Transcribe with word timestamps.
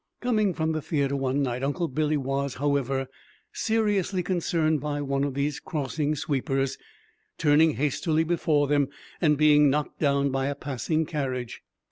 Coming 0.19 0.55
from 0.55 0.71
the 0.71 0.81
theatre 0.81 1.15
one 1.15 1.43
night 1.43 1.61
Uncle 1.61 1.87
Billy 1.87 2.17
was, 2.17 2.55
however, 2.55 3.07
seriously 3.53 4.23
concerned 4.23 4.81
by 4.81 4.99
one 4.99 5.23
of 5.23 5.35
these 5.35 5.59
crossing 5.59 6.15
sweepers 6.15 6.79
turning 7.37 7.73
hastily 7.73 8.23
before 8.23 8.65
them 8.65 8.87
and 9.21 9.37
being 9.37 9.69
knocked 9.69 9.99
down 9.99 10.31
by 10.31 10.47
a 10.47 10.55
passing 10.55 11.05
carriage. 11.05 11.61